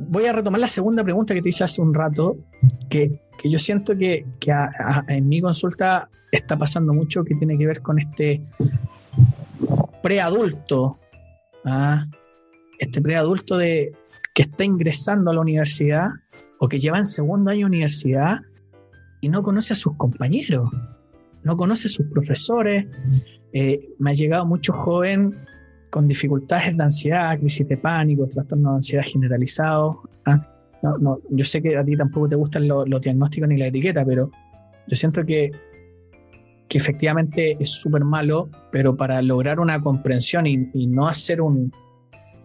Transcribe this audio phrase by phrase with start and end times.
[0.00, 2.36] voy a retomar la segunda pregunta que te hice hace un rato,
[2.88, 4.26] que, yo siento que,
[5.08, 8.42] en mi consulta está pasando mucho que tiene que ver con este
[10.02, 10.98] preadulto,
[11.64, 12.06] ¿ah?
[12.78, 13.92] este preadulto de
[14.34, 16.08] que está ingresando a la universidad
[16.58, 18.38] o que lleva en segundo año de universidad
[19.20, 20.70] y no conoce a sus compañeros,
[21.42, 22.86] no conoce a sus profesores.
[23.52, 25.34] Eh, me ha llegado mucho joven
[25.90, 30.00] con dificultades de ansiedad, crisis de pánico, trastorno de ansiedad generalizado.
[30.24, 30.40] ¿ah?
[30.82, 34.04] No, no, yo sé que a ti tampoco te gustan los, diagnósticos ni la etiqueta,
[34.04, 34.30] pero
[34.86, 35.50] yo siento que,
[36.68, 41.72] que efectivamente es súper malo, pero para lograr una comprensión y, no hacer un,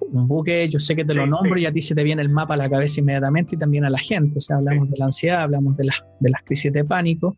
[0.01, 2.29] un, buque, yo sé que te lo nombro y a ti se te viene el
[2.29, 4.37] mapa a la cabeza inmediatamente y también a la gente.
[4.37, 7.37] O sea, hablamos de la ansiedad, hablamos de, las de las crisis de pánico,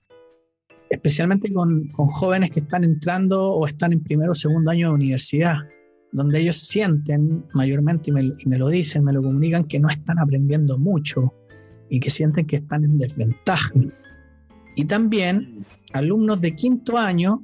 [0.89, 4.95] especialmente con, con jóvenes que están entrando o están en primero o segundo año de
[4.95, 5.57] universidad
[6.11, 10.77] donde ellos sienten mayormente, y me, lo dicen, me lo comunican, que no están aprendiendo
[10.77, 11.33] mucho
[11.89, 13.73] y que sienten que están en desventaja.
[14.75, 17.43] Y también alumnos de quinto año,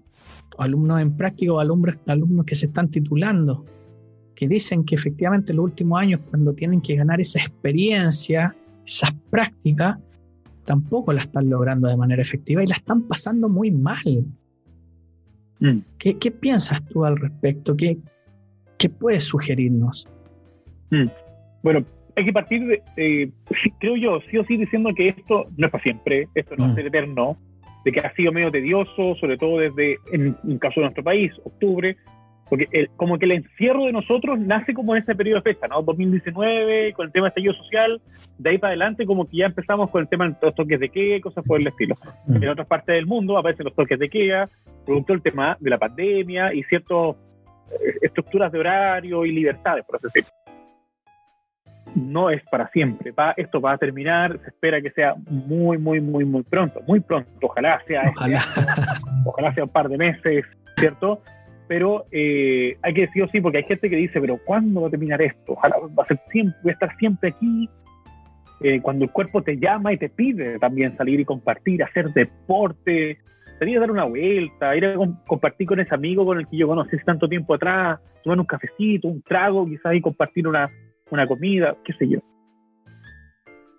[0.58, 3.66] alumnos en práctica o alumnos, alumnos que se están titulando,
[4.36, 8.56] que dicen que efectivamente los últimos años, cuando tienen que ganar esa experiencia,
[8.86, 9.98] esas prácticas,
[10.66, 14.26] tampoco la están logrando de manera efectiva y la están pasando muy mal.
[15.60, 15.78] Mm.
[15.98, 17.76] ¿Qué, ¿Qué, piensas tú al respecto?
[17.76, 17.98] ¿Qué,
[18.78, 20.08] ¿Qué puedes sugerirnos?
[20.90, 21.08] Hmm.
[21.62, 21.86] Bueno,
[22.16, 23.32] hay que partir de,
[23.80, 26.76] creo yo, sí o sí diciendo que esto no es para siempre, esto no es
[26.76, 26.88] hmm.
[26.88, 27.38] eterno,
[27.86, 31.32] de que ha sido medio tedioso, sobre todo desde, en el caso de nuestro país,
[31.44, 31.98] octubre,
[32.50, 35.82] porque como que el encierro de nosotros nace como en este periodo de fecha, ¿no?
[35.82, 38.02] 2019, con el tema de estallido social,
[38.38, 40.90] de ahí para adelante como que ya empezamos con el tema de los toques de
[40.90, 41.96] queda, cosas por el estilo.
[42.28, 42.44] Hmm.
[42.44, 44.48] En otras partes del mundo aparecen los toques de queda,
[44.86, 47.16] producto del tema de la pandemia y ciertos
[48.02, 50.30] estructuras de horario y libertades, por así decirlo.
[51.96, 53.12] No es para siempre.
[53.12, 57.00] Va, esto va a terminar, se espera que sea muy, muy, muy, muy pronto, muy
[57.00, 57.30] pronto.
[57.42, 58.42] Ojalá sea, este ojalá,
[59.26, 60.46] ojalá sea un par de meses,
[60.78, 61.22] ¿cierto?
[61.68, 64.92] Pero eh, hay que decir sí, porque hay gente que dice, pero ¿cuándo va a
[64.92, 65.54] terminar esto?
[65.54, 67.70] Ojalá va a ser siempre, voy a estar siempre aquí.
[68.62, 73.18] Eh, cuando el cuerpo te llama y te pide también salir y compartir, hacer deporte,
[73.64, 76.68] salir a dar una vuelta, ir a compartir con ese amigo con el que yo
[76.68, 80.70] conocí tanto tiempo atrás, tomar un cafecito, un trago, quizás y compartir una,
[81.10, 82.20] una comida, qué sé yo.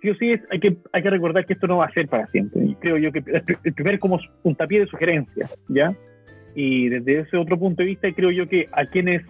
[0.01, 2.27] Sí o sí hay, que, hay que recordar que esto no va a ser para
[2.29, 2.65] siempre.
[2.65, 3.23] Y creo yo que
[3.65, 5.95] el primer como puntapié de sugerencias, ¿ya?
[6.55, 9.23] Y desde ese otro punto de vista creo yo que a quienes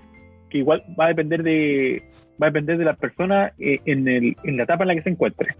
[0.50, 2.02] que igual va a depender de
[2.40, 5.02] va a depender de la persona eh, en, el, en la etapa en la que
[5.02, 5.54] se encuentre.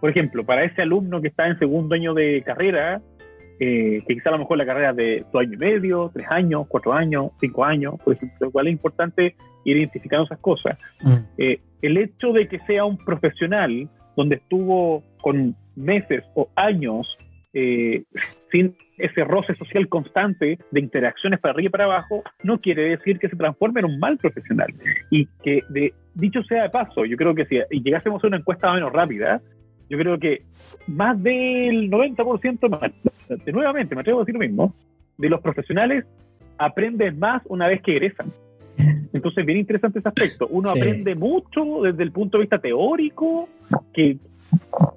[0.00, 3.00] Por ejemplo, para ese alumno que está en segundo año de carrera,
[3.58, 6.66] eh, que quizá a lo mejor la carrera de dos años y medio, tres años,
[6.68, 9.34] cuatro años, cinco años, por ejemplo, igual es importante
[9.64, 10.78] ir identificando esas cosas.
[11.02, 11.14] Mm.
[11.38, 17.16] Eh, el hecho de que sea un profesional donde estuvo con meses o años
[17.58, 18.04] eh,
[18.52, 23.18] sin ese roce social constante de interacciones para arriba y para abajo, no quiere decir
[23.18, 24.74] que se transforme en un mal profesional.
[25.10, 28.72] Y que, de, dicho sea de paso, yo creo que si llegásemos a una encuesta
[28.74, 29.40] menos rápida,
[29.88, 30.42] yo creo que
[30.86, 32.92] más del 90%,
[33.44, 34.74] de, nuevamente, me atrevo a decir lo mismo,
[35.18, 36.04] de los profesionales
[36.58, 38.32] aprenden más una vez que egresan.
[39.12, 40.46] Entonces, bien interesante ese aspecto.
[40.48, 43.48] Uno aprende mucho desde el punto de vista teórico,
[43.92, 44.18] que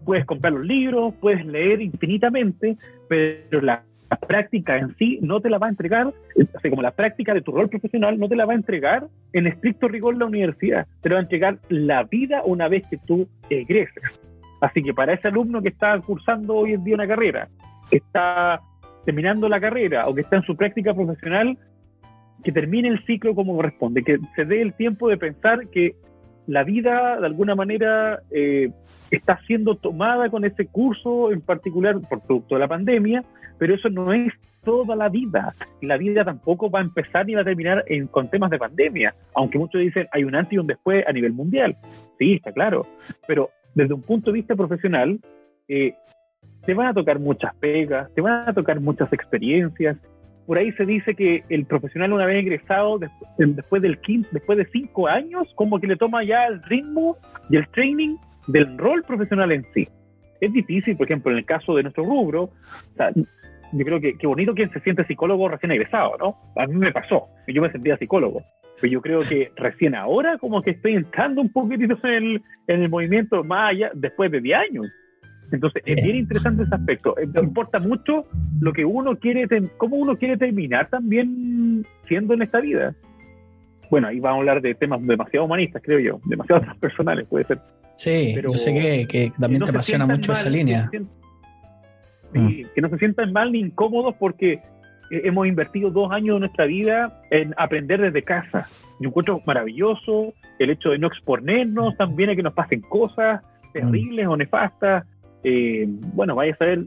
[0.06, 3.84] puedes comprar los libros, puedes leer infinitamente, pero la,
[4.28, 6.12] práctica en sí no te la va a entregar,
[6.56, 9.46] así como la práctica de tu rol profesional no te la va a entregar en
[9.46, 13.28] estricto rigor la universidad, te la va a entregar la vida una vez que tú
[13.52, 14.20] egreses.
[14.62, 17.48] Así que para ese alumno que está cursando hoy en día una carrera,
[17.90, 18.62] que está
[19.06, 21.58] terminando la carrera o que está en su práctica profesional,
[22.44, 25.96] que termine el ciclo como corresponde, que se dé el tiempo de pensar que
[26.48, 28.72] la vida de alguna manera eh,
[29.12, 33.24] está siendo tomada con ese curso en particular por producto de la pandemia,
[33.60, 34.34] pero eso no es
[34.64, 35.54] toda la vida.
[35.82, 39.14] La vida tampoco va a empezar ni va a terminar en, con temas de pandemia,
[39.36, 41.78] aunque muchos dicen hay un antes y un después a nivel mundial.
[42.18, 42.88] Sí, está claro,
[43.28, 45.20] pero desde un punto de vista profesional,
[45.68, 45.94] eh,
[46.66, 49.98] te van a tocar muchas pegas, te van a tocar muchas experiencias.
[50.46, 53.00] Por ahí se dice que el profesional una vez egresado,
[53.38, 57.18] después del 15, después de cinco años, como que le toma ya el ritmo
[57.50, 58.18] y el training
[58.48, 59.88] del rol profesional en sí.
[60.42, 62.50] Es difícil, por ejemplo, en el caso de nuestro rubro,
[63.74, 66.36] yo creo que qué bonito quien se siente psicólogo recién egresado, ¿no?
[66.56, 68.42] A mí me pasó, yo me sentía psicólogo.
[68.80, 72.84] Pero yo creo que recién ahora como que estoy entrando un poquitito en el, en
[72.84, 74.88] el movimiento más allá, después de 10 años.
[75.52, 77.18] Entonces, es bien interesante ese aspecto.
[77.18, 78.26] Eh, importa mucho
[78.62, 79.48] lo que uno quiere,
[79.78, 82.94] cómo uno quiere terminar también siendo en esta vida.
[83.90, 87.60] Bueno, ahí vamos a hablar de temas demasiado humanistas, creo yo, demasiado transpersonales, puede ser.
[87.96, 90.90] Sí, yo sé que, también te apasiona mucho esa línea.
[92.34, 92.48] Mm.
[92.76, 94.62] Que, no se sientan mal ni incómodos porque
[95.10, 98.68] hemos invertido dos años de nuestra vida en aprender desde casa.
[99.00, 103.42] Yo encuentro maravilloso el hecho de no exponernos también a que nos pasen cosas
[103.74, 105.06] terribles o nefastas.
[105.44, 106.86] Eh, bueno, vaya a saber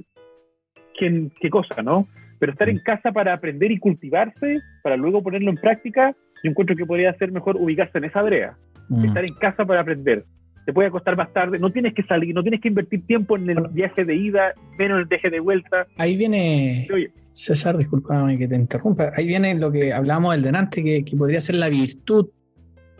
[0.99, 2.07] quién, qué cosa, ¿no?
[2.39, 6.77] Pero estar en casa para aprender y cultivarse, para luego ponerlo en práctica, yo encuentro
[6.77, 8.57] que podría ser mejor ubicarse en esa brea.
[8.89, 9.05] Mm.
[9.05, 10.25] Estar en casa para aprender.
[10.64, 13.50] Te puede costar más tarde, no tienes que salir, no tienes que invertir tiempo en
[13.50, 15.87] el viaje de ida, menos en el viaje de vuelta.
[15.97, 16.87] Ahí viene,
[17.32, 21.41] César, discúlpame que te interrumpa, ahí viene lo que hablábamos del delante, que, que podría
[21.41, 22.29] ser la virtud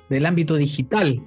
[0.09, 1.21] del ámbito digital.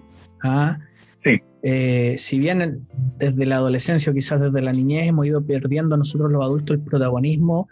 [0.44, 0.78] ¿ah?
[1.24, 1.42] Sí.
[1.64, 2.86] Eh, si bien
[3.18, 6.84] desde la adolescencia o quizás desde la niñez hemos ido perdiendo nosotros los adultos el
[6.84, 7.68] protagonismo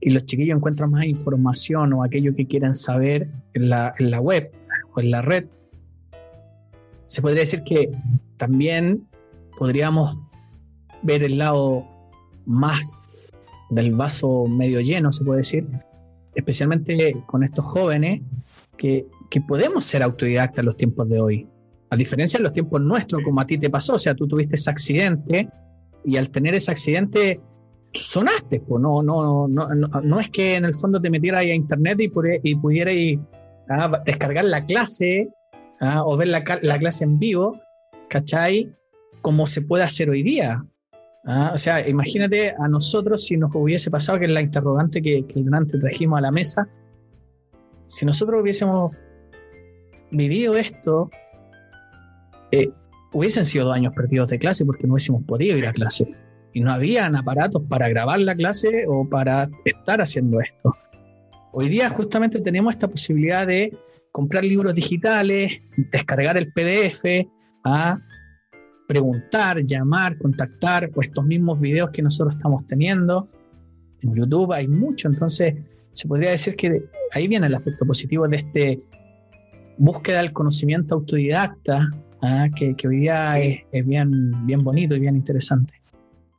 [0.00, 4.20] y los chiquillos encuentran más información o aquello que quieren saber en la, en la
[4.20, 4.50] web
[4.94, 5.46] o en la red,
[7.08, 7.90] se podría decir que
[8.36, 9.08] también
[9.56, 10.18] podríamos
[11.02, 11.86] ver el lado
[12.44, 13.32] más
[13.70, 15.66] del vaso medio lleno, se puede decir,
[16.34, 18.20] especialmente con estos jóvenes
[18.76, 21.46] que, que podemos ser autodidactas en los tiempos de hoy.
[21.88, 24.56] A diferencia de los tiempos nuestros, como a ti te pasó, o sea, tú tuviste
[24.56, 25.48] ese accidente
[26.04, 27.40] y al tener ese accidente
[27.94, 31.98] sonaste, pues no, no, no, no, es que en el fondo te metieras a internet
[32.00, 32.12] y,
[32.42, 32.94] y pudieras
[33.70, 35.30] ah, descargar la clase
[35.80, 37.60] ah, o ver la, clase en vivo,
[38.08, 38.72] ¿cachai?
[39.22, 40.64] Como se puede hacer hoy día.
[41.24, 45.26] Ah, o sea, imagínate a nosotros si nos hubiese pasado, que es la interrogante que,
[45.26, 46.68] que delante trajimos a la mesa,
[47.86, 48.92] si nosotros hubiésemos
[50.10, 51.10] vivido esto,
[52.52, 52.70] eh,
[53.12, 56.08] hubiesen sido dos años perdidos de clase porque no hubiésemos podido ir a clase
[56.52, 60.74] y no habían aparatos para grabar la clase o para estar haciendo esto.
[61.52, 63.72] Hoy día justamente tenemos esta posibilidad de
[64.18, 65.62] comprar libros digitales,
[65.92, 67.04] descargar el PDF,
[67.62, 67.96] a
[68.88, 73.28] preguntar, llamar, contactar, o estos mismos videos que nosotros estamos teniendo.
[74.00, 75.54] En YouTube hay mucho, entonces
[75.92, 76.82] se podría decir que
[77.12, 78.82] ahí viene el aspecto positivo de este
[79.76, 81.88] búsqueda del conocimiento autodidacta,
[82.20, 82.48] ¿ah?
[82.56, 85.77] que, hoy día es, bien, bien bonito y bien interesante.